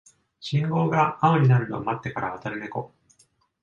[0.39, 2.91] 信号が青になるのを待ってから渡るネコ